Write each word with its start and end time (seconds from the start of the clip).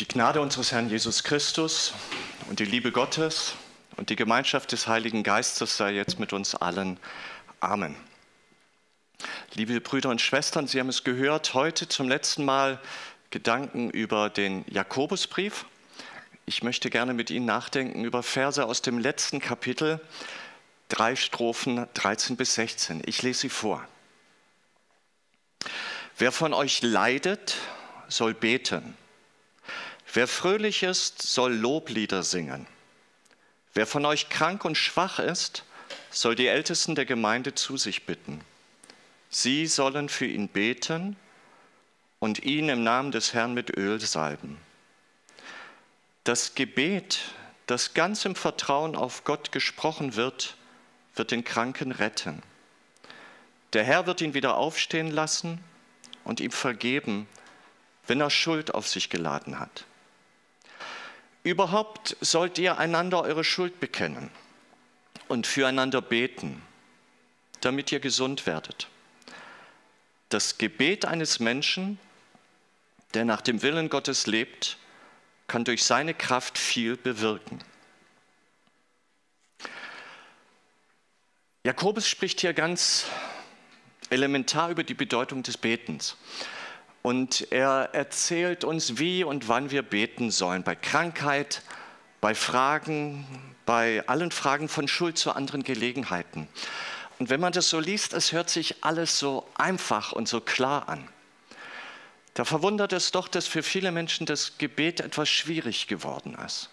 Die 0.00 0.08
Gnade 0.08 0.40
unseres 0.40 0.72
Herrn 0.72 0.88
Jesus 0.88 1.24
Christus 1.24 1.92
und 2.48 2.58
die 2.58 2.64
Liebe 2.64 2.90
Gottes 2.90 3.52
und 3.98 4.08
die 4.08 4.16
Gemeinschaft 4.16 4.72
des 4.72 4.86
Heiligen 4.86 5.22
Geistes 5.22 5.76
sei 5.76 5.92
jetzt 5.92 6.18
mit 6.18 6.32
uns 6.32 6.54
allen. 6.54 6.98
Amen. 7.60 7.94
Liebe 9.52 9.78
Brüder 9.82 10.08
und 10.08 10.22
Schwestern, 10.22 10.66
Sie 10.66 10.80
haben 10.80 10.88
es 10.88 11.04
gehört, 11.04 11.52
heute 11.52 11.86
zum 11.86 12.08
letzten 12.08 12.46
Mal 12.46 12.80
Gedanken 13.28 13.90
über 13.90 14.30
den 14.30 14.64
Jakobusbrief. 14.70 15.66
Ich 16.46 16.62
möchte 16.62 16.88
gerne 16.88 17.12
mit 17.12 17.28
Ihnen 17.28 17.44
nachdenken 17.44 18.02
über 18.02 18.22
Verse 18.22 18.64
aus 18.64 18.80
dem 18.80 18.98
letzten 18.98 19.38
Kapitel, 19.38 20.00
drei 20.88 21.14
Strophen 21.14 21.86
13 21.92 22.38
bis 22.38 22.54
16. 22.54 23.02
Ich 23.04 23.20
lese 23.20 23.40
sie 23.40 23.50
vor. 23.50 23.86
Wer 26.16 26.32
von 26.32 26.54
euch 26.54 26.80
leidet, 26.80 27.58
soll 28.08 28.32
beten. 28.32 28.96
Wer 30.12 30.26
fröhlich 30.26 30.82
ist, 30.82 31.22
soll 31.22 31.54
Loblieder 31.54 32.24
singen. 32.24 32.66
Wer 33.74 33.86
von 33.86 34.04
euch 34.04 34.28
krank 34.28 34.64
und 34.64 34.76
schwach 34.76 35.20
ist, 35.20 35.64
soll 36.10 36.34
die 36.34 36.48
Ältesten 36.48 36.96
der 36.96 37.04
Gemeinde 37.04 37.54
zu 37.54 37.76
sich 37.76 38.06
bitten. 38.06 38.40
Sie 39.28 39.68
sollen 39.68 40.08
für 40.08 40.26
ihn 40.26 40.48
beten 40.48 41.16
und 42.18 42.42
ihn 42.42 42.68
im 42.68 42.82
Namen 42.82 43.12
des 43.12 43.34
Herrn 43.34 43.54
mit 43.54 43.76
Öl 43.76 44.00
salben. 44.00 44.58
Das 46.24 46.56
Gebet, 46.56 47.20
das 47.66 47.94
ganz 47.94 48.24
im 48.24 48.34
Vertrauen 48.34 48.96
auf 48.96 49.22
Gott 49.22 49.52
gesprochen 49.52 50.16
wird, 50.16 50.56
wird 51.14 51.30
den 51.30 51.44
Kranken 51.44 51.92
retten. 51.92 52.42
Der 53.72 53.84
Herr 53.84 54.06
wird 54.06 54.20
ihn 54.20 54.34
wieder 54.34 54.56
aufstehen 54.56 55.12
lassen 55.12 55.62
und 56.24 56.40
ihm 56.40 56.50
vergeben, 56.50 57.28
wenn 58.08 58.20
er 58.20 58.30
Schuld 58.30 58.74
auf 58.74 58.88
sich 58.88 59.08
geladen 59.08 59.60
hat. 59.60 59.84
Überhaupt 61.42 62.16
sollt 62.20 62.58
ihr 62.58 62.78
einander 62.78 63.22
eure 63.22 63.44
Schuld 63.44 63.80
bekennen 63.80 64.30
und 65.28 65.46
füreinander 65.46 66.02
beten, 66.02 66.60
damit 67.60 67.92
ihr 67.92 68.00
gesund 68.00 68.46
werdet. 68.46 68.88
Das 70.28 70.58
Gebet 70.58 71.04
eines 71.06 71.40
Menschen, 71.40 71.98
der 73.14 73.24
nach 73.24 73.40
dem 73.40 73.62
Willen 73.62 73.88
Gottes 73.88 74.26
lebt, 74.26 74.76
kann 75.46 75.64
durch 75.64 75.82
seine 75.82 76.14
Kraft 76.14 76.58
viel 76.58 76.96
bewirken. 76.96 77.58
Jakobus 81.64 82.06
spricht 82.06 82.40
hier 82.40 82.54
ganz 82.54 83.06
elementar 84.10 84.70
über 84.70 84.84
die 84.84 84.94
Bedeutung 84.94 85.42
des 85.42 85.56
Betens. 85.56 86.16
Und 87.02 87.50
er 87.50 87.90
erzählt 87.92 88.64
uns, 88.64 88.98
wie 88.98 89.24
und 89.24 89.48
wann 89.48 89.70
wir 89.70 89.82
beten 89.82 90.30
sollen, 90.30 90.62
bei 90.62 90.74
Krankheit, 90.74 91.62
bei 92.20 92.34
Fragen, 92.34 93.26
bei 93.64 94.06
allen 94.06 94.30
Fragen 94.30 94.68
von 94.68 94.88
Schuld 94.88 95.16
zu 95.16 95.32
anderen 95.32 95.62
Gelegenheiten. 95.62 96.48
Und 97.18 97.30
wenn 97.30 97.40
man 97.40 97.52
das 97.52 97.68
so 97.68 97.80
liest, 97.80 98.12
es 98.12 98.32
hört 98.32 98.50
sich 98.50 98.84
alles 98.84 99.18
so 99.18 99.46
einfach 99.54 100.12
und 100.12 100.28
so 100.28 100.40
klar 100.40 100.88
an. 100.88 101.08
Da 102.34 102.44
verwundert 102.44 102.92
es 102.92 103.12
doch, 103.12 103.28
dass 103.28 103.46
für 103.46 103.62
viele 103.62 103.92
Menschen 103.92 104.26
das 104.26 104.58
Gebet 104.58 105.00
etwas 105.00 105.28
schwierig 105.28 105.86
geworden 105.86 106.36
ist. 106.46 106.70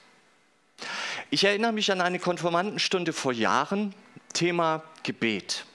Ich 1.30 1.44
erinnere 1.44 1.74
mich 1.74 1.92
an 1.92 2.02
eine 2.02 2.20
Konformantenstunde 2.20 3.14
vor 3.14 3.34
Jahren, 3.34 3.94
Thema 4.34 4.84
Gebet 5.04 5.67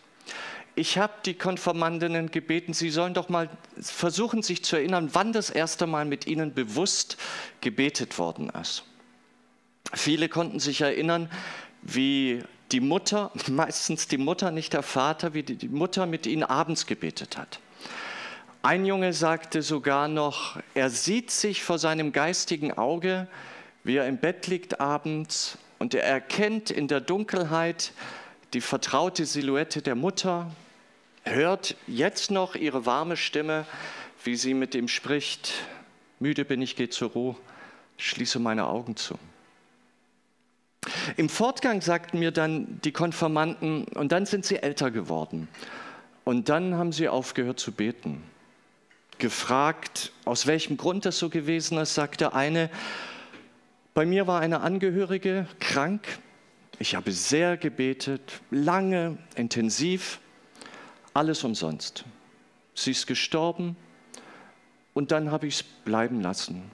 ich 0.75 0.99
habe 0.99 1.13
die 1.27 1.35
Konformandinnen 1.35 2.31
gebeten, 2.31 2.73
sie 2.73 2.91
sollen 2.91 3.15
doch 3.15 3.29
mal 3.29 3.51
versuchen, 3.81 4.43
sich 4.43 4.65
zu 4.65 4.77
erinnern, 4.77 5.11
wann 5.13 5.33
das 5.33 5.51
erste 5.51 5.87
Mal 5.87 6.05
mit 6.05 6.27
ihnen 6.27 6.55
bewusst 6.55 7.17
gebetet 7.61 8.19
worden 8.19 8.51
ist. 8.51 8.85
Viele 9.93 10.29
konnten 10.29 10.61
sich 10.61 10.81
erinnern, 10.81 11.31
wie 11.83 12.43
die 12.71 12.81
Mutter, 12.81 13.31
meistens 13.49 14.09
die 14.09 14.19
Mutter, 14.19 14.51
nicht 14.51 14.73
der 14.73 14.83
Vater, 14.83 15.35
wie 15.35 15.43
die 15.43 15.69
Mutter 15.69 16.07
mit 16.07 16.27
ihnen 16.27 16.45
abends 16.45 16.87
gebetet 16.87 17.37
hat. 17.37 17.61
Ein 18.63 18.87
Junge 18.87 19.13
sagte 19.13 19.61
sogar 19.61 20.07
noch, 20.09 20.59
er 20.75 20.89
sieht 20.89 21.31
sich 21.33 21.65
vor 21.65 21.79
seinem 21.79 22.13
geistigen 22.13 22.73
Auge, 22.73 23.27
wie 23.83 23.97
er 23.97 24.07
im 24.07 24.19
Bett 24.19 24.47
liegt 24.47 24.81
abends 24.81 25.59
und 25.81 25.95
er 25.95 26.05
erkennt 26.05 26.71
in 26.71 26.87
der 26.87 27.01
Dunkelheit 27.01 27.93
die 28.53 28.61
vertraute 28.61 29.25
Silhouette 29.25 29.83
der 29.83 29.95
Mutter, 29.95 30.51
hört 31.25 31.77
jetzt 31.87 32.31
noch 32.31 32.55
ihre 32.55 32.87
warme 32.87 33.17
Stimme, 33.17 33.67
wie 34.25 34.37
sie 34.37 34.55
mit 34.55 34.75
ihm 34.75 34.89
spricht, 34.89 35.53
müde 36.21 36.45
bin 36.45 36.63
ich, 36.63 36.77
geh 36.77 36.89
zur 36.89 37.11
Ruhe, 37.11 37.37
schließe 37.97 38.39
meine 38.39 38.67
Augen 38.67 38.97
zu. 38.97 39.19
Im 41.17 41.29
Fortgang 41.29 41.81
sagten 41.81 42.19
mir 42.19 42.33
dann 42.33 42.81
die 42.83 42.93
Konfirmanden, 42.93 43.85
und 43.85 44.13
dann 44.13 44.27
sind 44.27 44.45
sie 44.45 44.57
älter 44.57 44.91
geworden. 44.91 45.49
Und 46.25 46.49
dann 46.49 46.75
haben 46.75 46.93
sie 46.93 47.09
aufgehört 47.09 47.59
zu 47.59 47.73
beten. 47.73 48.23
Gefragt, 49.19 50.13
aus 50.25 50.47
welchem 50.47 50.77
Grund 50.77 51.05
das 51.05 51.19
so 51.19 51.29
gewesen 51.29 51.79
ist, 51.79 51.95
sagte 51.95 52.33
eine, 52.33 52.71
bei 53.95 54.07
mir 54.07 54.27
war 54.27 54.41
eine 54.41 54.61
Angehörige 54.61 55.47
krank. 55.61 56.19
Ich 56.79 56.95
habe 56.95 57.13
sehr 57.13 57.57
gebetet, 57.57 58.41
lange, 58.51 59.19
intensiv 59.37 60.21
alles 61.15 61.45
umsonst. 61.45 62.05
Sie 62.75 62.91
ist 62.91 63.07
gestorben 63.07 63.77
und 64.95 65.13
dann 65.13 65.31
habe 65.31 65.47
ich 65.47 65.57
es 65.57 65.63
bleiben 65.63 66.21
lassen, 66.21 66.71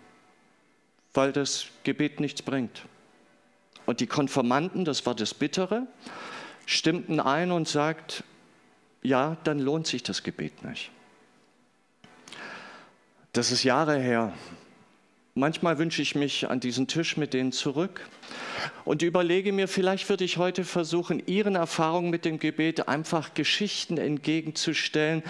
weil 1.14 1.32
das 1.32 1.66
Gebet 1.84 2.20
nichts 2.20 2.42
bringt. 2.42 2.82
Und 3.86 4.00
die 4.00 4.06
Konformanten, 4.06 4.84
das 4.84 5.06
war 5.06 5.14
das 5.14 5.34
Bittere, 5.34 5.86
stimmten 6.66 7.20
ein 7.20 7.50
und 7.50 7.66
sagt, 7.66 8.22
ja, 9.02 9.36
dann 9.44 9.58
lohnt 9.58 9.86
sich 9.86 10.02
das 10.02 10.22
Gebet 10.22 10.64
nicht. 10.64 10.90
Das 13.32 13.50
ist 13.50 13.62
Jahre 13.64 13.98
her. 13.98 14.32
Manchmal 15.38 15.78
wünsche 15.78 16.02
ich 16.02 16.16
mich 16.16 16.50
an 16.50 16.58
diesen 16.58 16.88
Tisch 16.88 17.16
mit 17.16 17.32
denen 17.32 17.52
zurück 17.52 18.00
und 18.84 19.02
überlege 19.02 19.52
mir, 19.52 19.68
vielleicht 19.68 20.08
würde 20.08 20.24
ich 20.24 20.36
heute 20.36 20.64
versuchen, 20.64 21.22
Ihren 21.26 21.54
Erfahrungen 21.54 22.10
mit 22.10 22.24
dem 22.24 22.40
Gebet 22.40 22.88
einfach 22.88 23.34
Geschichten 23.34 23.98
entgegenzustellen, 23.98 25.22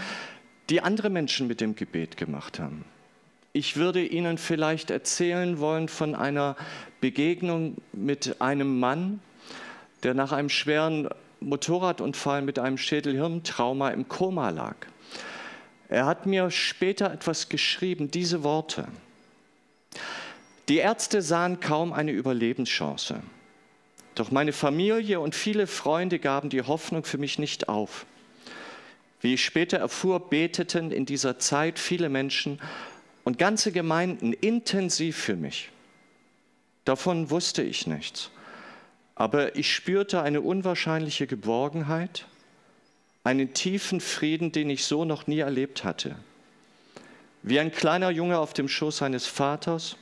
die 0.71 0.81
andere 0.81 1.11
Menschen 1.11 1.47
mit 1.47 1.61
dem 1.61 1.77
Gebet 1.77 2.17
gemacht 2.17 2.59
haben. 2.59 2.87
Ich 3.53 3.77
würde 3.77 4.03
Ihnen 4.03 4.39
vielleicht 4.39 4.91
erzählen 4.91 5.59
wollen 5.59 5.89
von 5.89 6.15
einer 6.15 6.57
Begegnung 7.03 7.77
mit 7.93 8.41
einem 8.41 8.81
Mann, 8.81 9.21
der 10.05 10.15
nach 10.15 10.33
einem 10.33 10.49
schweren 10.49 11.11
Motorradunfall 11.41 12.41
mit 12.41 12.59
einem 12.59 12.79
Schädelhirntrauma 12.79 13.91
im 13.91 14.09
Koma 14.09 14.49
lag. 14.49 14.77
Er 15.91 16.07
hat 16.07 16.25
mir 16.25 16.51
später 16.51 17.13
etwas 17.13 17.51
geschrieben, 17.51 18.11
diese 18.11 18.43
Worte. 18.43 18.89
Die 20.69 20.77
Ärzte 20.77 21.23
sahen 21.23 21.61
kaum 21.61 21.95
eine 21.95 22.13
Überlebenschance. 22.13 23.23
Doch 24.15 24.31
meine 24.31 24.53
Familie 24.53 25.21
und 25.21 25.35
viele 25.35 25.67
Freunde 25.67 26.19
gaben 26.19 26.51
die 26.51 26.63
Hoffnung 26.63 27.05
für 27.05 27.17
mich 27.17 27.39
nicht 27.39 27.69
auf. 27.69 28.05
Wie 29.21 29.35
ich 29.35 29.45
später 29.45 29.79
erfuhr, 29.79 30.29
beteten 30.29 30.91
in 30.91 31.07
dieser 31.07 31.39
Zeit 31.39 31.79
viele 31.79 32.09
Menschen 32.09 32.61
und 33.25 33.39
ganze 33.39 33.73
Gemeinden 33.73 34.33
intensiv 34.33 35.17
für 35.17 35.37
mich. 35.37 35.71
Davon 36.85 37.31
wusste 37.31 37.63
ich 37.63 37.87
nichts. 37.87 38.31
Aber 39.15 39.57
ich 39.57 39.75
spürte 39.75 40.23
eine 40.23 40.41
unwahrscheinliche 40.41 41.27
Geborgenheit, 41.27 42.27
einen 43.25 43.55
tiefen 43.55 44.01
Frieden, 44.01 44.53
den 44.53 44.71
ich 44.71 44.85
so 44.85 45.05
noch 45.05 45.27
nie 45.27 45.41
erlebt 45.41 45.83
hatte. 45.83 46.17
Wie 47.43 47.59
ein 47.59 47.73
kleiner 47.73 48.11
Junge 48.11 48.39
auf 48.39 48.53
dem 48.53 48.69
Schoß 48.69 48.99
seines 48.99 49.27
Vaters 49.27 49.97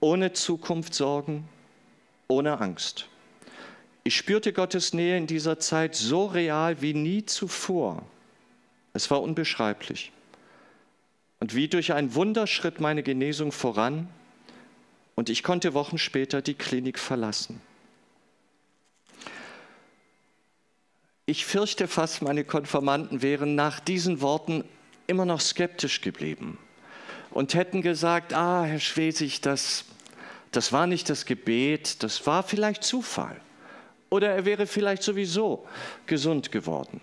ohne 0.00 0.32
Zukunftssorgen, 0.32 1.44
ohne 2.28 2.60
Angst. 2.60 3.08
Ich 4.04 4.16
spürte 4.16 4.52
Gottes 4.52 4.92
Nähe 4.92 5.16
in 5.16 5.26
dieser 5.26 5.58
Zeit 5.58 5.94
so 5.94 6.26
real 6.26 6.80
wie 6.80 6.94
nie 6.94 7.24
zuvor. 7.24 8.04
Es 8.92 9.10
war 9.10 9.22
unbeschreiblich. 9.22 10.12
Und 11.40 11.54
wie 11.54 11.68
durch 11.68 11.92
ein 11.92 12.14
Wunder 12.14 12.46
schritt 12.46 12.80
meine 12.80 13.02
Genesung 13.02 13.52
voran 13.52 14.08
und 15.16 15.28
ich 15.28 15.42
konnte 15.42 15.74
Wochen 15.74 15.98
später 15.98 16.40
die 16.40 16.54
Klinik 16.54 16.98
verlassen. 16.98 17.60
Ich 21.26 21.44
fürchte 21.44 21.88
fast, 21.88 22.22
meine 22.22 22.44
Konformanten 22.44 23.22
wären 23.22 23.56
nach 23.56 23.80
diesen 23.80 24.20
Worten 24.20 24.64
immer 25.08 25.24
noch 25.24 25.40
skeptisch 25.40 26.00
geblieben 26.00 26.58
und 27.36 27.52
hätten 27.52 27.82
gesagt, 27.82 28.32
ah, 28.32 28.64
Herr 28.64 28.80
Schwesig, 28.80 29.42
das, 29.42 29.84
das 30.52 30.72
war 30.72 30.86
nicht 30.86 31.10
das 31.10 31.26
Gebet, 31.26 32.02
das 32.02 32.26
war 32.26 32.42
vielleicht 32.42 32.82
Zufall. 32.82 33.38
Oder 34.08 34.30
er 34.30 34.46
wäre 34.46 34.66
vielleicht 34.66 35.02
sowieso 35.02 35.68
gesund 36.06 36.50
geworden. 36.50 36.98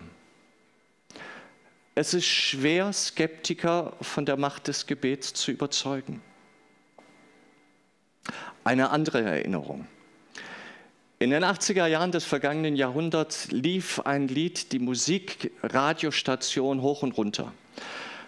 Es 1.94 2.14
ist 2.14 2.26
schwer, 2.26 2.92
Skeptiker 2.92 3.92
von 4.00 4.26
der 4.26 4.36
Macht 4.36 4.66
des 4.66 4.88
Gebets 4.88 5.34
zu 5.34 5.52
überzeugen. 5.52 6.20
eine 8.64 8.90
andere 8.90 9.22
Erinnerung. 9.22 9.86
In 11.20 11.30
den 11.30 11.44
80er 11.44 11.86
Jahren 11.86 12.10
des 12.10 12.24
vergangenen 12.24 12.74
Jahrhunderts 12.74 13.52
lief 13.52 14.00
ein 14.00 14.26
Lied, 14.26 14.72
die 14.72 14.80
Musikradiostation 14.80 16.82
hoch 16.82 17.04
und 17.04 17.16
runter. 17.16 17.52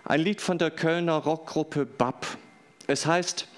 Ein 0.09 0.21
Lied 0.21 0.41
von 0.41 0.57
der 0.57 0.71
Kölner 0.71 1.15
Rockgruppe 1.17 1.85
BAP. 1.85 2.39
Es 2.87 3.07
heißt, 3.07 3.49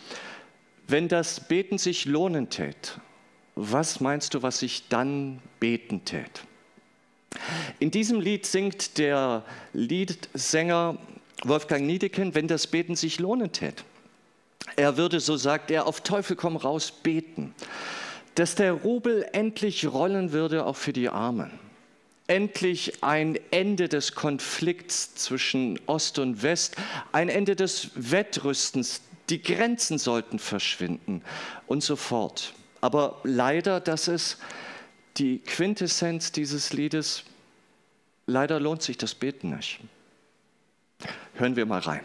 wenn 0.86 1.06
das 1.06 1.46
Beten 1.46 1.76
sich 1.76 2.06
lohnen 2.06 2.48
tät, 2.48 2.98
was 3.54 4.00
meinst 4.00 4.32
du, 4.32 4.40
was 4.40 4.62
ich 4.62 4.88
dann 4.88 5.42
beten 5.60 6.06
tät? 6.06 6.44
In 7.78 7.90
diesem 7.90 8.18
Lied 8.22 8.46
singt 8.46 8.96
der 8.96 9.44
Liedsänger 9.74 10.96
Wolfgang 11.44 11.84
Niedeken, 11.84 12.34
wenn 12.34 12.48
das 12.48 12.66
Beten 12.66 12.96
sich 12.96 13.18
lohnen 13.18 13.52
tät. 13.52 13.84
Er 14.76 14.96
würde, 14.96 15.20
so 15.20 15.36
sagt 15.36 15.70
er, 15.70 15.86
auf 15.86 16.00
Teufel 16.00 16.34
komm 16.34 16.56
raus 16.56 16.90
beten, 16.92 17.54
dass 18.36 18.54
der 18.54 18.72
Rubel 18.72 19.26
endlich 19.32 19.86
rollen 19.86 20.32
würde 20.32 20.64
auch 20.64 20.76
für 20.76 20.94
die 20.94 21.10
Armen. 21.10 21.67
Endlich 22.28 23.02
ein 23.02 23.38
Ende 23.50 23.88
des 23.88 24.14
Konflikts 24.14 25.14
zwischen 25.16 25.80
Ost 25.86 26.18
und 26.18 26.42
West, 26.42 26.76
ein 27.10 27.28
Ende 27.28 27.56
des 27.56 27.90
Wettrüstens, 27.94 29.00
die 29.30 29.42
Grenzen 29.42 29.98
sollten 29.98 30.38
verschwinden 30.38 31.22
und 31.66 31.82
so 31.82 31.96
fort. 31.96 32.54
Aber 32.80 33.20
leider, 33.24 33.80
das 33.80 34.08
ist 34.08 34.38
die 35.16 35.40
Quintessenz 35.40 36.30
dieses 36.30 36.72
Liedes, 36.72 37.24
leider 38.26 38.60
lohnt 38.60 38.82
sich 38.82 38.96
das 38.96 39.14
Beten 39.14 39.56
nicht. 39.56 39.80
Hören 41.34 41.56
wir 41.56 41.66
mal 41.66 41.80
rein. 41.80 42.04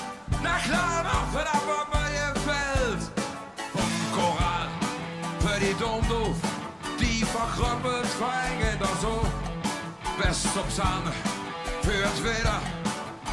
Na 0.43 0.57
klar, 0.65 1.03
noch 1.03 1.27
für 1.31 1.45
das, 1.45 1.61
was 1.69 1.85
mir 1.93 2.33
gefällt. 2.33 3.03
Vom 3.73 3.91
Choral 4.15 4.67
für 5.39 5.59
die 5.59 5.73
Dummdoof, 5.73 6.37
die 6.99 7.25
verkrüppelt 7.25 8.07
feigen 8.07 8.79
da 8.79 8.89
so. 9.01 9.21
Best 10.21 10.43
zum 10.53 10.67
Psalm 10.67 11.03
führt 11.81 12.23
wieder. 12.23 12.59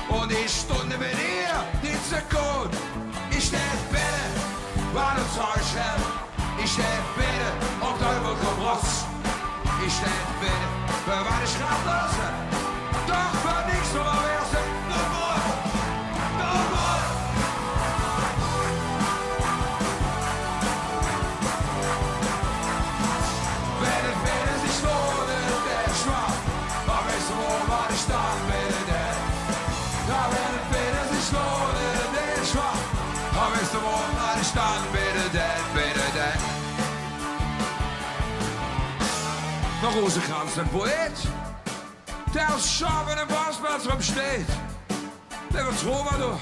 Und 0.09 0.31
die 0.31 0.49
Stunde 0.49 0.97
mit 0.97 1.13
ihr, 1.13 1.59
die 1.83 1.97
Sekunde, 2.09 2.77
ich 3.31 3.45
steh 3.45 3.79
waar 4.93 5.15
het 5.17 5.33
thuis 5.35 5.71
heb. 5.75 6.01
Ich 6.63 6.71
stehe 6.71 7.01
binnen 7.17 7.53
op 7.89 7.99
Duivelgebros. 7.99 8.89
Ich 9.87 9.93
stehe 9.93 10.27
binnen, 10.41 10.71
waar 11.07 11.41
de 11.43 11.47
schraap 11.55 11.83
lossen. 11.91 12.33
Doch 13.07 13.35
für 13.43 13.73
nichts 13.73 13.93
nur 13.93 14.38
Rozenkrans, 39.99 40.57
een 40.57 40.69
poëet, 40.71 41.19
der 42.33 42.47
als 42.47 42.77
Schaf 42.77 43.11
in 43.11 43.19
een 43.19 43.29
wasplaats 43.29 43.87
erop 43.87 44.03
steht. 44.03 44.47
Der 45.53 45.65
wird 45.65 45.83
du. 45.83 46.39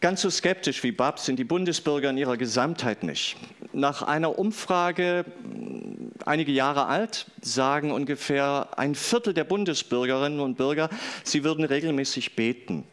Ganz 0.00 0.20
so 0.22 0.30
skeptisch 0.30 0.82
wie 0.82 0.90
Babs 0.90 1.24
sind 1.24 1.38
die 1.38 1.44
Bundesbürger 1.44 2.10
in 2.10 2.18
ihrer 2.18 2.36
Gesamtheit 2.36 3.04
nicht. 3.04 3.36
Nach 3.72 4.02
einer 4.02 4.38
Umfrage, 4.38 5.24
einige 6.24 6.50
Jahre 6.50 6.86
alt, 6.86 7.26
sagen 7.40 7.92
ungefähr 7.92 8.70
ein 8.76 8.96
Viertel 8.96 9.34
der 9.34 9.44
Bundesbürgerinnen 9.44 10.40
und 10.40 10.56
Bürger, 10.56 10.90
sie 11.22 11.44
würden 11.44 11.64
regelmäßig 11.64 12.34
beten. 12.34 12.84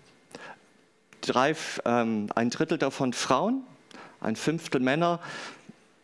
Drei, 1.21 1.55
ähm, 1.85 2.29
ein 2.35 2.51
Drittel 2.51 2.77
davon 2.77 3.13
Frauen, 3.13 3.63
ein 4.21 4.35
Fünftel 4.35 4.79
Männer. 4.79 5.19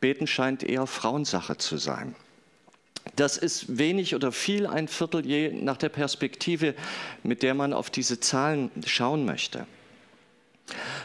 Beten 0.06 0.28
scheint 0.28 0.62
eher 0.62 0.86
Frauensache 0.86 1.58
zu 1.58 1.78
sein. 1.78 2.14
Das 3.16 3.38
ist 3.38 3.80
wenig 3.80 4.14
oder 4.14 4.32
viel, 4.32 4.68
ein 4.68 4.88
Viertel 4.88 5.26
je 5.26 5.50
nach 5.50 5.78
der 5.78 5.90
Perspektive, 5.90 6.76
mit 7.24 7.42
der 7.42 7.56
man 7.56 7.74
auf 7.74 7.90
diese 7.90 8.20
Zahlen 8.20 8.70
schauen 8.86 9.26
möchte. 9.26 9.66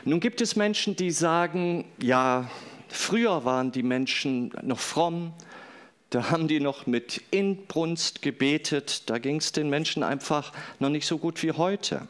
Nun 0.04 0.20
gibt 0.20 0.42
es 0.42 0.54
Menschen, 0.54 0.96
die 0.96 1.12
sagen, 1.12 1.86
ja, 1.98 2.50
früher 2.90 3.46
waren 3.46 3.72
die 3.72 3.82
Menschen 3.82 4.52
noch 4.60 4.80
fromm, 4.80 5.32
da 6.10 6.30
haben 6.30 6.46
die 6.46 6.60
noch 6.60 6.86
mit 6.86 7.22
Inbrunst 7.30 8.20
gebetet, 8.20 9.08
da 9.08 9.16
ging 9.16 9.36
es 9.36 9.52
den 9.52 9.70
Menschen 9.70 10.02
einfach 10.02 10.52
noch 10.78 10.90
nicht 10.90 11.06
so 11.06 11.16
gut 11.16 11.42
wie 11.42 11.52
heute. 11.52 12.06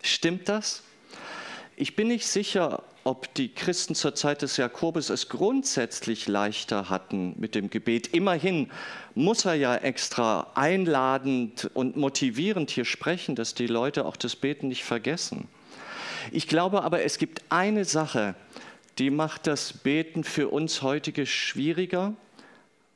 Stimmt 0.00 0.48
das? 0.48 0.82
Ich 1.78 1.94
bin 1.94 2.08
nicht 2.08 2.26
sicher, 2.26 2.82
ob 3.04 3.34
die 3.34 3.52
Christen 3.52 3.94
zur 3.94 4.14
Zeit 4.14 4.40
des 4.40 4.56
Jakobus 4.56 5.10
es 5.10 5.28
grundsätzlich 5.28 6.26
leichter 6.26 6.88
hatten 6.88 7.34
mit 7.36 7.54
dem 7.54 7.68
Gebet. 7.68 8.14
Immerhin 8.14 8.70
muss 9.14 9.44
er 9.44 9.56
ja 9.56 9.76
extra 9.76 10.50
einladend 10.54 11.70
und 11.74 11.98
motivierend 11.98 12.70
hier 12.70 12.86
sprechen, 12.86 13.34
dass 13.34 13.52
die 13.52 13.66
Leute 13.66 14.06
auch 14.06 14.16
das 14.16 14.36
Beten 14.36 14.68
nicht 14.68 14.84
vergessen. 14.84 15.48
Ich 16.32 16.48
glaube 16.48 16.82
aber, 16.82 17.02
es 17.02 17.18
gibt 17.18 17.42
eine 17.50 17.84
Sache, 17.84 18.34
die 18.96 19.10
macht 19.10 19.46
das 19.46 19.74
Beten 19.74 20.24
für 20.24 20.48
uns 20.48 20.80
heutige 20.80 21.26
schwieriger 21.26 22.14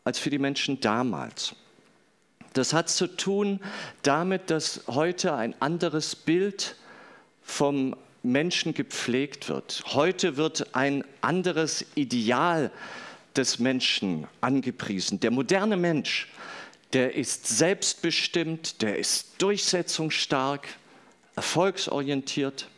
als 0.04 0.18
für 0.18 0.30
die 0.30 0.38
Menschen 0.38 0.80
damals. 0.80 1.54
Das 2.54 2.72
hat 2.72 2.88
zu 2.88 3.06
tun 3.06 3.60
damit, 4.02 4.48
dass 4.48 4.84
heute 4.86 5.34
ein 5.34 5.54
anderes 5.60 6.16
Bild 6.16 6.76
vom 7.42 7.94
Menschen 8.22 8.74
gepflegt 8.74 9.48
wird. 9.48 9.82
Heute 9.86 10.36
wird 10.36 10.74
ein 10.74 11.04
anderes 11.20 11.84
Ideal 11.94 12.70
des 13.36 13.58
Menschen 13.58 14.26
angepriesen. 14.40 15.20
Der 15.20 15.30
moderne 15.30 15.76
Mensch, 15.76 16.28
der 16.92 17.14
ist 17.14 17.46
selbstbestimmt, 17.46 18.82
der 18.82 18.98
ist 18.98 19.40
durchsetzungsstark, 19.40 20.68
erfolgsorientiert. 21.36 22.68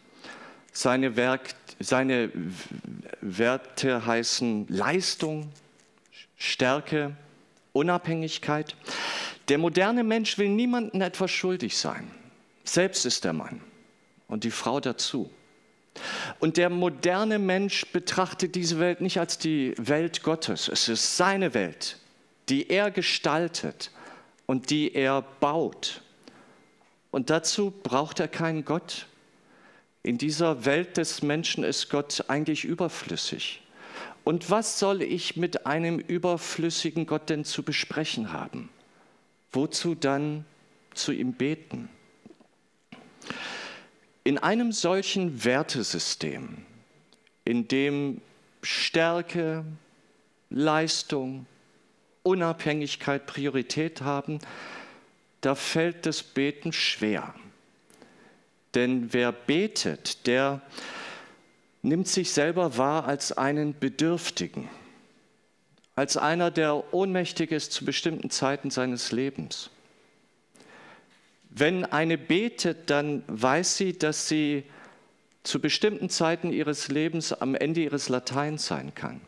Seine, 0.73 1.17
Werk, 1.17 1.55
seine 1.81 2.31
Werte 3.21 4.07
heißen 4.07 4.67
Leistung, 4.69 5.51
Stärke, 6.37 7.17
Unabhängigkeit. 7.73 8.77
Der 9.49 9.59
moderne 9.59 10.05
Mensch 10.05 10.39
will 10.39 10.49
niemandem 10.49 11.01
etwas 11.01 11.31
schuldig 11.31 11.77
sein. 11.77 12.11
Selbst 12.65 13.05
ist 13.07 13.25
der 13.25 13.33
Mann 13.33 13.61
und 14.33 14.45
die 14.45 14.51
Frau 14.51 14.81
dazu. 14.81 15.31
Und 16.41 16.57
der 16.57 16.71
moderne 16.71 17.39
Mensch 17.39 17.85
betrachtet 17.93 18.55
diese 18.55 18.81
Welt 18.81 19.03
nicht 19.03 19.21
als 19.21 19.37
die 19.37 19.75
Welt 19.77 20.23
Gottes. 20.23 20.69
Es 20.69 20.89
ist 20.89 21.19
seine 21.19 21.53
Welt, 21.53 21.99
die 22.49 22.71
er 22.71 22.91
gestaltet 22.91 23.91
und 24.47 24.71
die 24.71 24.95
er 24.95 25.21
baut. 25.21 26.01
Und 27.11 27.29
dazu 27.29 27.71
braucht 27.83 28.21
er 28.21 28.29
keinen 28.29 28.65
Gott. 28.65 29.07
In 30.03 30.17
dieser 30.17 30.65
Welt 30.65 30.97
des 30.97 31.21
Menschen 31.21 31.63
ist 31.63 31.91
Gott 31.91 32.25
eigentlich 32.29 32.65
überflüssig. 32.65 33.61
Und 34.25 34.49
was 34.49 34.79
soll 34.79 35.03
ich 35.03 35.37
mit 35.37 35.67
einem 35.67 35.99
überflüssigen 35.99 37.05
Gott 37.05 37.29
denn 37.29 37.45
zu 37.45 37.65
besprechen 37.65 38.33
haben? 38.33 38.71
Wozu 39.51 39.95
dann 39.95 40.47
zu 40.95 41.13
ihm 41.13 41.35
beten? 41.35 41.91
In 44.25 44.39
einem 44.39 44.73
solchen 44.73 45.45
Wertesystem, 45.45 46.65
in 47.45 47.67
dem 47.67 48.21
Stärke, 48.63 49.65
Leistung, 50.49 51.47
Unabhängigkeit 52.23 53.27
Priorität 53.27 54.03
haben, 54.03 54.39
da 55.41 55.57
fällt 55.57 56.07
das 56.07 56.23
Beten 56.23 56.73
schwer. 56.73 57.35
Denn 58.75 59.13
wer 59.13 59.33
betet, 59.33 60.27
der 60.29 60.63
nimmt 61.83 62.07
sich 62.07 62.31
selber 62.31 62.79
wahr 62.79 63.07
als 63.07 63.33
einen 63.33 63.77
Bedürftigen, 63.79 64.69
als 65.97 66.17
einer, 66.17 66.53
der 66.53 66.95
ohnmächtig 66.95 67.51
ist 67.51 67.73
zu 67.73 67.85
bestimmten 67.85 68.31
Zeiten 68.31 68.71
seines 68.71 69.11
Lebens. 69.11 69.71
Wenn 71.55 71.85
eine 71.85 72.17
betet, 72.17 72.89
dann 72.89 73.25
weiß 73.27 73.77
sie, 73.77 73.99
dass 73.99 74.27
sie 74.27 74.65
zu 75.43 75.61
bestimmten 75.61 76.09
Zeiten 76.09 76.51
ihres 76.51 76.89
Lebens 76.89 77.33
am 77.35 77.55
Ende 77.55 77.83
ihres 77.83 78.09
Lateins 78.09 78.67
sein 78.67 78.95
kann. 78.95 79.21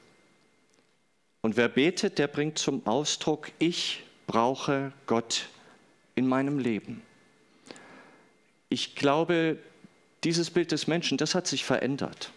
Und 1.43 1.59
wer 1.59 1.69
betet, 1.69 2.19
der 2.19 2.29
bringt 2.29 2.59
zum 2.59 2.87
Ausdruck, 2.87 3.53
ich 3.59 4.05
brauche 4.27 4.93
Gott 5.07 5.51
in 6.15 6.27
meinem 6.27 6.59
Leben. 6.59 7.03
Ich 8.71 8.97
glaube, 8.97 9.59
dieses 10.23 10.51
Bild 10.51 10.73
des 10.73 10.87
Menschen, 10.87 11.19
das 11.19 11.35
hat 11.35 11.47
sich 11.47 11.65
verändert. 11.65 12.31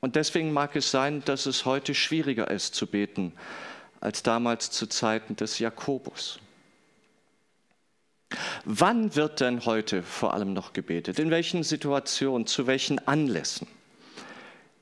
Und 0.00 0.16
deswegen 0.16 0.52
mag 0.52 0.76
es 0.76 0.90
sein, 0.90 1.22
dass 1.24 1.46
es 1.46 1.64
heute 1.64 1.94
schwieriger 1.94 2.50
ist 2.50 2.74
zu 2.74 2.86
beten 2.86 3.32
als 4.00 4.22
damals 4.22 4.70
zu 4.70 4.86
Zeiten 4.86 5.36
des 5.36 5.58
Jakobus. 5.58 6.38
Wann 8.64 9.14
wird 9.14 9.40
denn 9.40 9.64
heute 9.64 10.02
vor 10.02 10.34
allem 10.34 10.52
noch 10.52 10.72
gebetet? 10.72 11.18
In 11.18 11.30
welchen 11.30 11.62
Situationen? 11.62 12.46
Zu 12.46 12.66
welchen 12.66 13.06
Anlässen? 13.06 13.68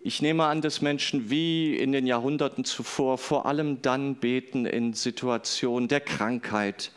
Ich 0.00 0.22
nehme 0.22 0.44
an, 0.44 0.60
dass 0.60 0.80
Menschen 0.80 1.30
wie 1.30 1.76
in 1.76 1.92
den 1.92 2.06
Jahrhunderten 2.06 2.64
zuvor 2.64 3.18
vor 3.18 3.46
allem 3.46 3.82
dann 3.82 4.16
beten 4.16 4.66
in 4.66 4.94
Situationen 4.94 5.88
der 5.88 6.00
Krankheit, 6.00 6.92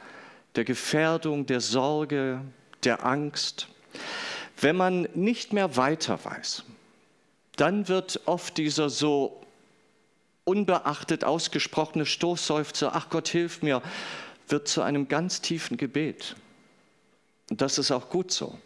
der 0.56 0.66
Gefährdung, 0.66 1.46
der 1.46 1.62
Sorge, 1.62 2.42
der 2.84 3.06
Angst. 3.06 3.68
Wenn 4.60 4.76
man 4.76 5.08
nicht 5.14 5.54
mehr 5.54 5.76
weiter 5.78 6.20
weiß, 6.24 6.64
dann 7.56 7.88
wird 7.88 8.22
oft 8.26 8.58
dieser 8.58 8.90
so 8.90 9.42
unbeachtet 10.44 11.24
ausgesprochene 11.24 12.06
Stoßseufzer, 12.06 12.92
ach 12.94 13.10
Gott, 13.10 13.28
hilf 13.28 13.62
mir, 13.62 13.82
wird 14.48 14.68
zu 14.68 14.82
einem 14.82 15.08
ganz 15.08 15.42
tiefen 15.42 15.78
Gebet. 15.78 16.36
Und 17.50 17.62
das 17.62 17.78
ist 17.78 17.92
auch 17.92 18.10
gut 18.10 18.32
so. 18.32 18.58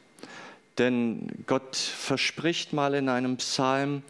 Denn 0.77 1.43
Gott 1.47 1.75
verspricht 1.75 2.73
mal 2.73 2.93
in 2.93 3.09
einem 3.09 3.38
Psalm, 3.38 4.03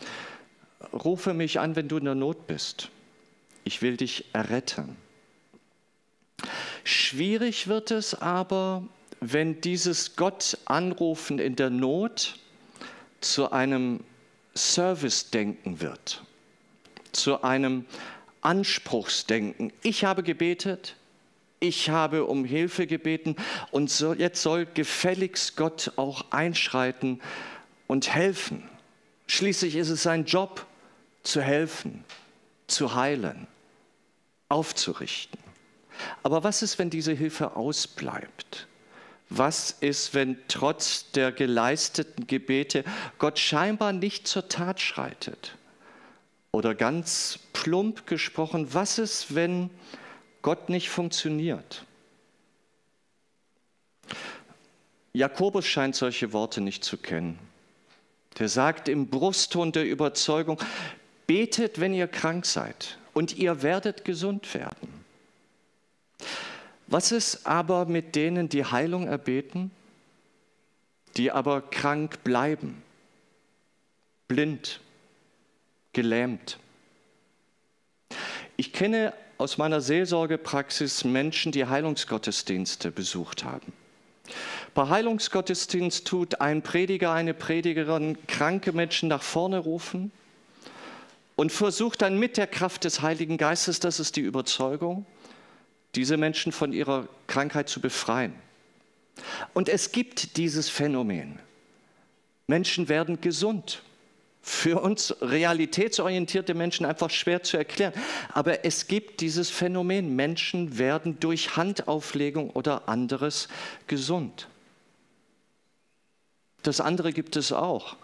rufe 0.93 1.33
mich 1.33 1.59
an, 1.59 1.75
wenn 1.75 1.87
du 1.87 1.97
in 1.97 2.05
der 2.05 2.15
Not 2.15 2.47
bist. 2.47 2.89
Ich 3.63 3.81
will 3.81 3.97
dich 3.97 4.25
erretten. 4.33 4.95
Schwierig 6.83 7.67
wird 7.67 7.91
es 7.91 8.15
aber, 8.15 8.83
wenn 9.19 9.61
dieses 9.61 10.15
Gott 10.15 10.57
anrufen 10.65 11.39
in 11.39 11.55
der 11.55 11.69
Not 11.69 12.39
zu 13.21 13.51
einem 13.51 14.03
Service-Denken 14.55 15.79
wird, 15.79 16.23
zu 17.11 17.43
einem 17.43 17.85
Anspruchsdenken. 18.41 19.71
Ich 19.83 20.03
habe 20.03 20.23
gebetet, 20.23 20.95
ich 21.61 21.89
habe 21.89 22.25
um 22.25 22.43
Hilfe 22.43 22.87
gebeten 22.87 23.35
und 23.69 23.89
so, 23.89 24.13
jetzt 24.13 24.41
soll 24.41 24.65
gefälligst 24.65 25.55
Gott 25.55 25.93
auch 25.95 26.25
einschreiten 26.31 27.21
und 27.87 28.13
helfen. 28.13 28.67
Schließlich 29.27 29.75
ist 29.75 29.89
es 29.89 30.03
sein 30.03 30.25
Job 30.25 30.65
zu 31.23 31.39
helfen, 31.41 32.03
zu 32.67 32.95
heilen, 32.95 33.47
aufzurichten. 34.49 35.39
Aber 36.23 36.43
was 36.43 36.63
ist, 36.63 36.79
wenn 36.79 36.89
diese 36.89 37.13
Hilfe 37.13 37.55
ausbleibt? 37.55 38.67
Was 39.29 39.71
ist, 39.79 40.15
wenn 40.15 40.37
trotz 40.47 41.11
der 41.11 41.31
geleisteten 41.31 42.25
Gebete 42.25 42.83
Gott 43.19 43.37
scheinbar 43.37 43.93
nicht 43.93 44.27
zur 44.27 44.49
Tat 44.49 44.81
schreitet? 44.81 45.55
Oder 46.51 46.73
ganz 46.73 47.39
plump 47.53 48.07
gesprochen, 48.07 48.73
was 48.73 48.97
ist, 48.97 49.35
wenn 49.35 49.69
Gott 50.41 50.69
nicht 50.69 50.89
funktioniert? 50.89 51.85
Jakobus 55.13 55.65
scheint 55.65 55.95
solche 55.95 56.33
Worte 56.33 56.61
nicht 56.61 56.83
zu 56.83 56.97
kennen. 56.97 57.37
Der 58.39 58.47
sagt 58.47 58.87
im 58.87 59.07
Brustton 59.07 59.71
der 59.71 59.85
Überzeugung, 59.85 60.57
betet, 61.27 61.79
wenn 61.79 61.93
ihr 61.93 62.07
krank 62.07 62.45
seid 62.45 62.97
und 63.13 63.37
ihr 63.37 63.61
werdet 63.61 64.05
gesund 64.05 64.53
werden. 64.53 65.01
Was 66.87 67.11
ist 67.11 67.45
aber 67.45 67.85
mit 67.85 68.15
denen, 68.15 68.49
die 68.49 68.65
Heilung 68.65 69.07
erbeten, 69.07 69.71
die 71.17 71.31
aber 71.31 71.61
krank 71.61 72.23
bleiben, 72.23 72.81
blind, 74.27 74.79
gelähmt? 75.93 76.57
Ich 78.57 78.73
kenne 78.73 79.13
aus 79.41 79.57
meiner 79.57 79.81
Seelsorgepraxis 79.81 81.03
Menschen, 81.03 81.51
die 81.51 81.65
Heilungsgottesdienste 81.65 82.91
besucht 82.91 83.43
haben. 83.43 83.73
Bei 84.75 84.87
Heilungsgottesdienst 84.87 86.05
tut 86.05 86.39
ein 86.41 86.61
Prediger, 86.61 87.11
eine 87.11 87.33
Predigerin 87.33 88.19
kranke 88.27 88.71
Menschen 88.71 89.09
nach 89.09 89.23
vorne 89.23 89.57
rufen 89.57 90.11
und 91.35 91.51
versucht 91.51 92.03
dann 92.03 92.19
mit 92.19 92.37
der 92.37 92.45
Kraft 92.45 92.83
des 92.83 93.01
Heiligen 93.01 93.37
Geistes, 93.37 93.79
das 93.79 93.99
ist 93.99 94.15
die 94.15 94.21
Überzeugung, 94.21 95.07
diese 95.95 96.17
Menschen 96.17 96.51
von 96.51 96.71
ihrer 96.71 97.07
Krankheit 97.25 97.67
zu 97.67 97.81
befreien. 97.81 98.35
Und 99.53 99.69
es 99.69 99.91
gibt 99.91 100.37
dieses 100.37 100.69
Phänomen. 100.69 101.39
Menschen 102.45 102.89
werden 102.89 103.21
gesund. 103.21 103.81
Für 104.43 104.81
uns 104.81 105.15
realitätsorientierte 105.21 106.55
Menschen 106.55 106.85
einfach 106.85 107.11
schwer 107.11 107.43
zu 107.43 107.57
erklären. 107.57 107.93
Aber 108.33 108.65
es 108.65 108.87
gibt 108.87 109.21
dieses 109.21 109.51
Phänomen. 109.51 110.15
Menschen 110.15 110.79
werden 110.79 111.19
durch 111.19 111.55
Handauflegung 111.55 112.49
oder 112.49 112.89
anderes 112.89 113.49
gesund. 113.87 114.47
Das 116.63 116.81
andere 116.81 117.13
gibt 117.13 117.35
es 117.35 117.51
auch, 117.51 117.95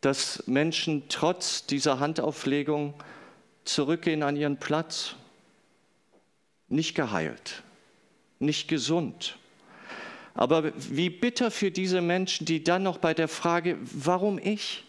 dass 0.00 0.46
Menschen 0.46 1.04
trotz 1.08 1.66
dieser 1.66 2.00
Handauflegung 2.00 2.94
zurückgehen 3.64 4.22
an 4.22 4.36
ihren 4.36 4.56
Platz 4.58 5.16
nicht 6.68 6.94
geheilt, 6.94 7.62
nicht 8.38 8.68
gesund. 8.68 9.36
Aber 10.34 10.72
wie 10.76 11.10
bitter 11.10 11.50
für 11.50 11.70
diese 11.70 12.00
Menschen, 12.00 12.46
die 12.46 12.64
dann 12.64 12.82
noch 12.82 12.98
bei 12.98 13.12
der 13.12 13.28
Frage, 13.28 13.78
warum 13.82 14.38
ich? 14.38 14.84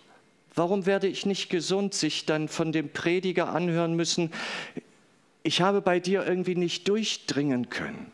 Warum 0.55 0.85
werde 0.85 1.07
ich 1.07 1.25
nicht 1.25 1.49
gesund, 1.49 1.93
sich 1.93 2.25
dann 2.25 2.47
von 2.47 2.71
dem 2.71 2.89
Prediger 2.89 3.49
anhören 3.49 3.95
müssen, 3.95 4.31
ich 5.41 5.61
habe 5.61 5.81
bei 5.81 5.99
dir 5.99 6.25
irgendwie 6.25 6.55
nicht 6.55 6.87
durchdringen 6.87 7.69
können. 7.69 8.11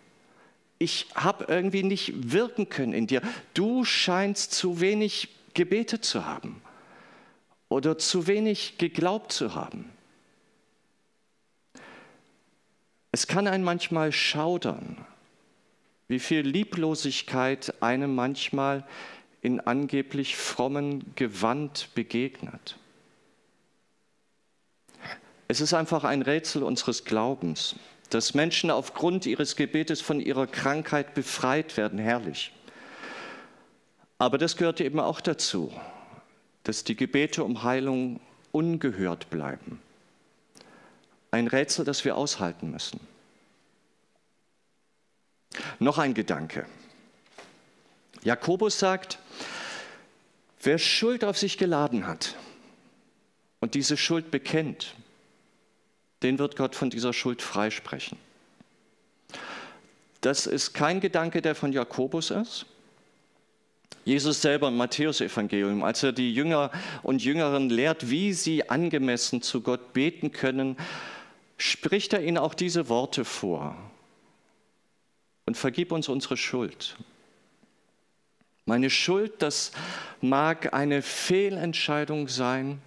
Ich 0.79 1.07
habe 1.13 1.45
irgendwie 1.49 1.83
nicht 1.83 2.31
wirken 2.31 2.69
können 2.69 2.93
in 2.93 3.05
dir. 3.05 3.21
Du 3.53 3.83
scheinst 3.83 4.53
zu 4.53 4.79
wenig 4.79 5.29
gebetet 5.53 6.05
zu 6.05 6.25
haben 6.25 6.61
oder 7.67 7.97
zu 7.97 8.27
wenig 8.27 8.77
geglaubt 8.77 9.31
zu 9.31 9.53
haben. 9.53 9.91
Es 13.11 13.27
kann 13.27 13.47
einen 13.47 13.63
manchmal 13.63 14.11
schaudern, 14.11 15.05
wie 16.07 16.19
viel 16.19 16.41
Lieblosigkeit 16.41 17.81
einem 17.81 18.15
manchmal 18.15 18.87
in 19.41 19.59
angeblich 19.59 20.35
frommen 20.35 21.15
Gewand 21.15 21.89
begegnet. 21.95 22.77
Es 25.47 25.61
ist 25.61 25.73
einfach 25.73 26.03
ein 26.03 26.21
Rätsel 26.21 26.63
unseres 26.63 27.05
Glaubens, 27.05 27.75
dass 28.09 28.33
Menschen 28.33 28.69
aufgrund 28.69 29.25
ihres 29.25 29.55
Gebetes 29.55 30.01
von 30.01 30.19
ihrer 30.19 30.47
Krankheit 30.47 31.13
befreit 31.13 31.77
werden, 31.77 31.99
herrlich. 31.99 32.51
Aber 34.17 34.37
das 34.37 34.57
gehört 34.57 34.81
eben 34.81 34.99
auch 34.99 35.21
dazu, 35.21 35.73
dass 36.63 36.83
die 36.83 36.95
Gebete 36.95 37.43
um 37.43 37.63
Heilung 37.63 38.19
ungehört 38.51 39.29
bleiben. 39.29 39.79
Ein 41.31 41.47
Rätsel, 41.47 41.85
das 41.85 42.03
wir 42.03 42.17
aushalten 42.17 42.71
müssen. 42.71 42.99
Noch 45.79 45.97
ein 45.97 46.13
Gedanke. 46.13 46.65
Jakobus 48.23 48.77
sagt, 48.77 49.19
wer 50.61 50.77
Schuld 50.77 51.23
auf 51.23 51.37
sich 51.37 51.57
geladen 51.57 52.07
hat 52.07 52.35
und 53.59 53.75
diese 53.75 53.97
Schuld 53.97 54.31
bekennt, 54.31 54.95
den 56.23 56.39
wird 56.39 56.55
Gott 56.55 56.75
von 56.75 56.89
dieser 56.89 57.13
Schuld 57.13 57.41
freisprechen. 57.41 58.17
Das 60.21 60.47
ist 60.47 60.73
kein 60.73 60.99
Gedanke, 60.99 61.41
der 61.41 61.55
von 61.55 61.71
Jakobus 61.71 62.29
ist. 62.29 62.65
Jesus 64.05 64.41
selber 64.41 64.69
im 64.69 64.77
Matthäusevangelium, 64.77 65.83
als 65.83 66.03
er 66.03 66.11
die 66.11 66.33
Jünger 66.33 66.71
und 67.03 67.23
Jüngeren 67.23 67.69
lehrt, 67.69 68.09
wie 68.09 68.33
sie 68.33 68.69
angemessen 68.69 69.41
zu 69.41 69.61
Gott 69.61 69.93
beten 69.93 70.31
können, 70.31 70.77
spricht 71.57 72.13
er 72.13 72.23
ihnen 72.23 72.37
auch 72.37 72.53
diese 72.53 72.89
Worte 72.89 73.23
vor. 73.23 73.77
Und 75.45 75.57
vergib 75.57 75.91
uns 75.91 76.09
unsere 76.09 76.37
Schuld. 76.37 76.95
Meine 78.69 78.91
Schuld, 78.91 79.41
das 79.41 79.71
mag 80.21 80.75
eine 80.75 81.01
Fehlentscheidung 81.01 82.27
sein, 82.27 82.79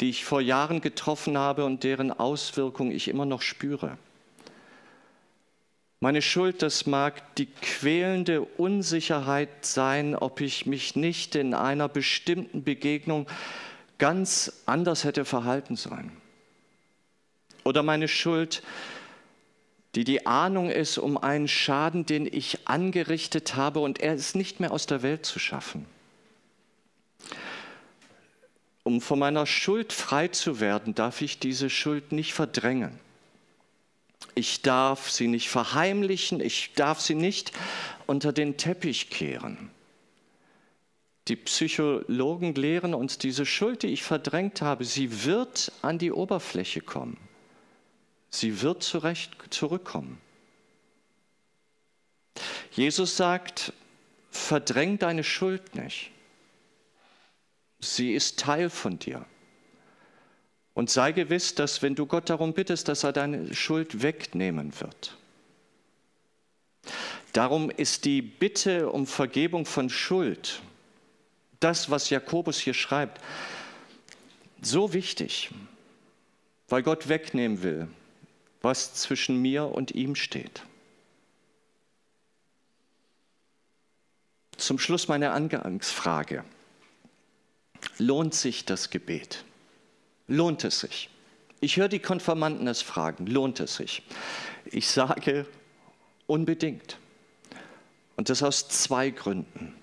die 0.00 0.10
ich 0.10 0.24
vor 0.24 0.40
Jahren 0.40 0.80
getroffen 0.80 1.36
habe 1.36 1.64
und 1.64 1.82
deren 1.82 2.12
Auswirkung 2.12 2.92
ich 2.92 3.08
immer 3.08 3.24
noch 3.24 3.42
spüre. 3.42 3.98
Meine 5.98 6.22
Schuld, 6.22 6.62
das 6.62 6.86
mag 6.86 7.34
die 7.34 7.46
quälende 7.46 8.42
Unsicherheit 8.42 9.48
sein, 9.66 10.14
ob 10.14 10.40
ich 10.40 10.66
mich 10.66 10.94
nicht 10.94 11.34
in 11.34 11.52
einer 11.52 11.88
bestimmten 11.88 12.62
Begegnung 12.62 13.26
ganz 13.98 14.62
anders 14.66 15.02
hätte 15.02 15.24
verhalten 15.24 15.74
sollen. 15.74 16.12
Oder 17.64 17.82
meine 17.82 18.06
Schuld, 18.06 18.62
die 19.98 20.04
die 20.04 20.26
Ahnung 20.26 20.70
ist 20.70 20.96
um 20.96 21.18
einen 21.18 21.48
Schaden, 21.48 22.06
den 22.06 22.24
ich 22.24 22.68
angerichtet 22.68 23.56
habe 23.56 23.80
und 23.80 23.98
er 23.98 24.14
ist 24.14 24.36
nicht 24.36 24.60
mehr 24.60 24.70
aus 24.70 24.86
der 24.86 25.02
Welt 25.02 25.26
zu 25.26 25.40
schaffen. 25.40 25.86
Um 28.84 29.00
von 29.00 29.18
meiner 29.18 29.44
Schuld 29.44 29.92
frei 29.92 30.28
zu 30.28 30.60
werden, 30.60 30.94
darf 30.94 31.20
ich 31.20 31.40
diese 31.40 31.68
Schuld 31.68 32.12
nicht 32.12 32.32
verdrängen. 32.32 33.00
Ich 34.36 34.62
darf 34.62 35.10
sie 35.10 35.26
nicht 35.26 35.48
verheimlichen, 35.48 36.40
ich 36.40 36.74
darf 36.74 37.00
sie 37.00 37.16
nicht 37.16 37.50
unter 38.06 38.32
den 38.32 38.56
Teppich 38.56 39.10
kehren. 39.10 39.68
Die 41.26 41.34
Psychologen 41.34 42.54
lehren 42.54 42.94
uns, 42.94 43.18
diese 43.18 43.44
Schuld, 43.44 43.82
die 43.82 43.88
ich 43.88 44.04
verdrängt 44.04 44.62
habe, 44.62 44.84
sie 44.84 45.24
wird 45.24 45.72
an 45.82 45.98
die 45.98 46.12
Oberfläche 46.12 46.82
kommen. 46.82 47.27
Sie 48.30 48.60
wird 48.62 48.82
zurecht 48.82 49.36
zurückkommen. 49.50 50.20
Jesus 52.72 53.16
sagt, 53.16 53.72
verdräng 54.30 54.98
deine 54.98 55.24
Schuld 55.24 55.74
nicht. 55.74 56.10
Sie 57.80 58.12
ist 58.12 58.38
Teil 58.38 58.70
von 58.70 58.98
dir. 58.98 59.24
Und 60.74 60.90
sei 60.90 61.12
gewiss, 61.12 61.54
dass 61.54 61.82
wenn 61.82 61.94
du 61.94 62.06
Gott 62.06 62.30
darum 62.30 62.52
bittest, 62.52 62.88
dass 62.88 63.02
er 63.02 63.12
deine 63.12 63.54
Schuld 63.54 64.02
wegnehmen 64.02 64.72
wird. 64.80 65.16
Darum 67.32 67.70
ist 67.70 68.04
die 68.04 68.22
Bitte 68.22 68.90
um 68.90 69.06
Vergebung 69.06 69.66
von 69.66 69.90
Schuld, 69.90 70.62
das, 71.60 71.90
was 71.90 72.10
Jakobus 72.10 72.58
hier 72.58 72.74
schreibt, 72.74 73.20
so 74.62 74.92
wichtig, 74.92 75.50
weil 76.68 76.82
Gott 76.82 77.08
wegnehmen 77.08 77.62
will, 77.62 77.88
was 78.62 78.94
zwischen 78.94 79.40
mir 79.40 79.66
und 79.66 79.92
ihm 79.92 80.14
steht. 80.14 80.62
Zum 84.56 84.78
Schluss 84.78 85.08
meine 85.08 85.30
Angangsfrage. 85.30 86.44
Lohnt 87.98 88.34
sich 88.34 88.64
das 88.64 88.90
Gebet? 88.90 89.44
Lohnt 90.26 90.64
es 90.64 90.80
sich? 90.80 91.08
Ich 91.60 91.76
höre 91.76 91.88
die 91.88 92.00
Konfirmanden 92.00 92.66
es 92.66 92.82
fragen, 92.82 93.26
lohnt 93.26 93.60
es 93.60 93.76
sich? 93.76 94.02
Ich 94.66 94.88
sage 94.88 95.46
unbedingt. 96.26 96.98
Und 98.16 98.28
das 98.28 98.42
aus 98.42 98.68
zwei 98.68 99.10
Gründen. 99.10 99.74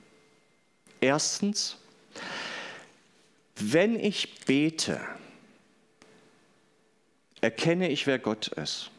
Erstens, 1.01 1.77
wenn 3.55 3.97
ich 3.99 4.45
bete, 4.45 4.99
erkenne 7.45 7.89
ich, 7.89 8.07
wer 8.07 8.17
Gott 8.17 8.47
ist. 8.47 8.89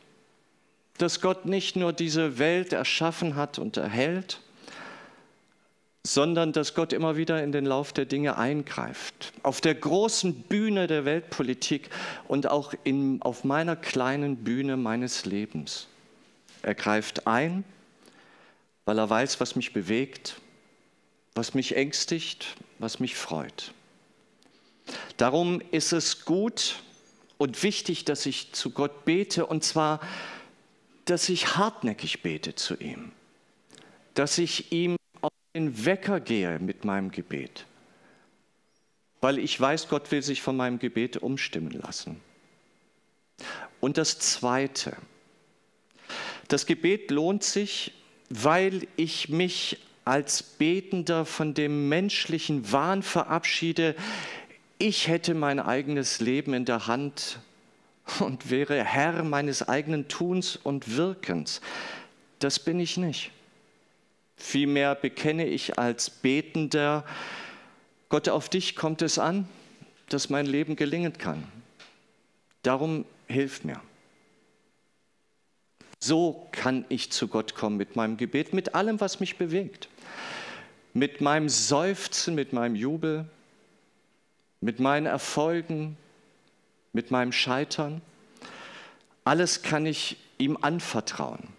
Dass 0.98 1.20
Gott 1.20 1.46
nicht 1.46 1.74
nur 1.74 1.92
diese 1.92 2.38
Welt 2.38 2.72
erschaffen 2.72 3.34
hat 3.34 3.58
und 3.58 3.76
erhält, 3.76 4.40
sondern 6.04 6.52
dass 6.52 6.74
Gott 6.74 6.92
immer 6.92 7.16
wieder 7.16 7.42
in 7.42 7.50
den 7.50 7.66
Lauf 7.66 7.92
der 7.92 8.04
Dinge 8.04 8.38
eingreift. 8.38 9.32
Auf 9.42 9.60
der 9.60 9.74
großen 9.74 10.32
Bühne 10.42 10.86
der 10.86 11.04
Weltpolitik 11.04 11.90
und 12.28 12.48
auch 12.48 12.72
in, 12.84 13.20
auf 13.22 13.42
meiner 13.42 13.74
kleinen 13.74 14.36
Bühne 14.36 14.76
meines 14.76 15.24
Lebens. 15.24 15.88
Er 16.62 16.76
greift 16.76 17.26
ein, 17.26 17.64
weil 18.84 18.96
er 18.96 19.10
weiß, 19.10 19.40
was 19.40 19.56
mich 19.56 19.72
bewegt, 19.72 20.40
was 21.34 21.52
mich 21.54 21.74
ängstigt, 21.74 22.54
was 22.78 23.00
mich 23.00 23.16
freut. 23.16 23.72
Darum 25.16 25.60
ist 25.72 25.92
es 25.92 26.24
gut 26.24 26.76
und 27.38 27.62
wichtig, 27.62 28.04
dass 28.04 28.26
ich 28.26 28.52
zu 28.52 28.70
Gott 28.70 29.04
bete, 29.04 29.46
und 29.46 29.64
zwar, 29.64 30.00
dass 31.04 31.28
ich 31.28 31.56
hartnäckig 31.56 32.22
bete 32.22 32.54
zu 32.54 32.74
ihm, 32.76 33.12
dass 34.14 34.38
ich 34.38 34.72
ihm 34.72 34.96
den 35.54 35.86
Wecker 35.86 36.20
gehe 36.20 36.58
mit 36.58 36.84
meinem 36.84 37.10
Gebet, 37.10 37.64
weil 39.20 39.38
ich 39.38 39.58
weiß, 39.58 39.88
Gott 39.88 40.10
will 40.10 40.22
sich 40.22 40.42
von 40.42 40.56
meinem 40.56 40.78
Gebet 40.78 41.16
umstimmen 41.16 41.70
lassen. 41.70 42.20
Und 43.80 43.96
das 43.98 44.18
Zweite, 44.18 44.96
das 46.48 46.66
Gebet 46.66 47.10
lohnt 47.10 47.42
sich, 47.42 47.92
weil 48.28 48.86
ich 48.96 49.28
mich 49.28 49.78
als 50.04 50.42
Betender 50.42 51.24
von 51.24 51.54
dem 51.54 51.88
menschlichen 51.88 52.70
Wahn 52.70 53.02
verabschiede, 53.02 53.96
ich 54.78 55.08
hätte 55.08 55.34
mein 55.34 55.58
eigenes 55.58 56.20
Leben 56.20 56.54
in 56.54 56.64
der 56.64 56.86
Hand 56.86 57.38
und 58.20 58.50
wäre 58.50 58.84
Herr 58.84 59.22
meines 59.22 59.66
eigenen 59.68 60.08
Tuns 60.08 60.56
und 60.56 60.96
Wirkens. 60.96 61.60
Das 62.38 62.58
bin 62.58 62.78
ich 62.80 62.96
nicht. 62.96 63.30
Vielmehr 64.36 64.94
bekenne 64.94 65.46
ich 65.46 65.78
als 65.78 66.10
Betender, 66.10 67.04
Gott, 68.08 68.28
auf 68.28 68.48
dich 68.48 68.76
kommt 68.76 69.02
es 69.02 69.18
an, 69.18 69.48
dass 70.08 70.30
mein 70.30 70.46
Leben 70.46 70.76
gelingen 70.76 71.14
kann. 71.14 71.42
Darum 72.62 73.04
hilf 73.26 73.64
mir. 73.64 73.80
So 75.98 76.46
kann 76.52 76.84
ich 76.88 77.10
zu 77.10 77.26
Gott 77.26 77.54
kommen 77.54 77.76
mit 77.76 77.96
meinem 77.96 78.16
Gebet, 78.16 78.52
mit 78.52 78.74
allem, 78.74 79.00
was 79.00 79.18
mich 79.18 79.38
bewegt. 79.38 79.88
Mit 80.92 81.20
meinem 81.20 81.48
Seufzen, 81.48 82.34
mit 82.34 82.52
meinem 82.52 82.76
Jubel, 82.76 83.28
mit 84.60 84.80
meinen 84.80 85.06
Erfolgen, 85.06 85.96
mit 86.92 87.10
meinem 87.10 87.32
Scheitern. 87.32 88.00
Alles 89.24 89.62
kann 89.62 89.86
ich 89.86 90.16
ihm 90.38 90.56
anvertrauen 90.60 91.56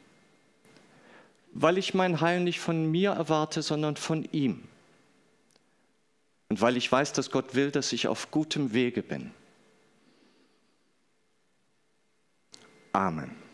weil 1.60 1.80
ich 1.80 1.96
mein 1.96 2.22
Heil 2.22 2.42
nicht 2.42 2.60
von 2.60 2.92
mir 2.92 3.12
erwarte, 3.12 3.64
sondern 3.64 3.96
von 3.96 4.24
ihm. 4.32 4.64
Und 6.50 6.62
weil 6.62 6.78
ich 6.78 6.92
weiß, 6.92 7.14
dass 7.14 7.32
Gott 7.32 7.56
will, 7.56 7.72
dass 7.72 7.92
ich 7.94 8.08
auf 8.08 8.30
gutem 8.30 8.74
Wege 8.74 9.02
bin. 9.02 9.32
Amen. 12.94 13.47